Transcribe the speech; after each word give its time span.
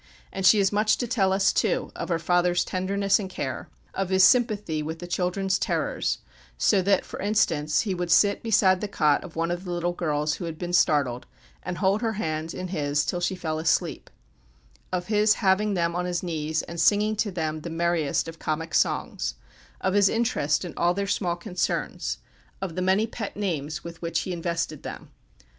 And 0.33 0.47
she 0.47 0.57
has 0.57 0.71
much 0.71 0.97
to 0.97 1.05
tell 1.05 1.31
us 1.31 1.53
too 1.53 1.91
of 1.95 2.09
her 2.09 2.17
father's 2.17 2.65
tenderness 2.65 3.19
and 3.19 3.29
care, 3.29 3.69
of 3.93 4.09
his 4.09 4.23
sympathy 4.23 4.81
with 4.81 4.97
the 4.97 5.05
children's 5.05 5.59
terrors, 5.59 6.17
so 6.57 6.81
that, 6.81 7.05
for 7.05 7.19
instance, 7.19 7.81
he 7.81 7.93
would 7.93 8.09
sit 8.09 8.41
beside 8.41 8.81
the 8.81 8.87
cot 8.87 9.23
of 9.23 9.35
one 9.35 9.51
of 9.51 9.63
the 9.63 9.71
little 9.71 9.91
girls 9.93 10.33
who 10.33 10.45
had 10.45 10.57
been 10.57 10.73
startled, 10.73 11.27
and 11.61 11.77
hold 11.77 12.01
her 12.01 12.13
hand 12.13 12.51
in 12.55 12.69
his 12.69 13.05
till 13.05 13.21
she 13.21 13.35
fell 13.35 13.59
asleep; 13.59 14.09
of 14.91 15.05
his 15.05 15.35
having 15.35 15.75
them 15.75 15.95
on 15.95 16.05
his 16.05 16.23
knees, 16.23 16.63
and 16.63 16.81
singing 16.81 17.15
to 17.17 17.29
them 17.29 17.61
the 17.61 17.69
merriest 17.69 18.27
of 18.27 18.39
comic 18.39 18.73
songs; 18.73 19.35
of 19.81 19.93
his 19.93 20.09
interest 20.09 20.65
in 20.65 20.73
all 20.77 20.95
their 20.95 21.05
small 21.05 21.35
concerns; 21.35 22.17
of 22.59 22.73
the 22.73 22.81
many 22.81 23.05
pet 23.05 23.37
names 23.37 23.83
with 23.83 24.01
which 24.01 24.21
he 24.21 24.33
invested 24.33 24.81
them. 24.81 25.11